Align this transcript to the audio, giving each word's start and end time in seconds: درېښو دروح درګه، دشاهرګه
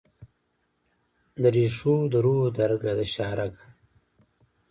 درېښو 1.43 1.95
دروح 2.13 2.41
درګه، 2.57 2.91
دشاهرګه 2.99 3.65